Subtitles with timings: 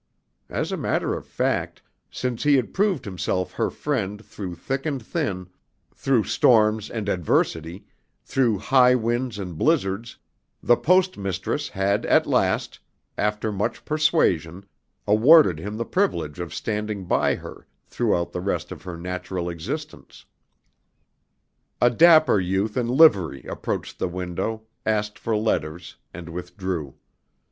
[0.49, 4.99] As a matter of fact, since he had proved himself her friend through thick and
[4.99, 5.47] thin,
[5.93, 7.85] through storms and adversity,
[8.23, 10.17] through high winds and blizzards,
[10.63, 12.79] the Post Mistress had at last,
[13.15, 14.65] after much persuasion,
[15.05, 20.25] awarded him the privilege of standing by her throughout the rest of her natural existence.
[21.79, 26.95] A dapper youth in livery approached the window, asked for letters and withdrew.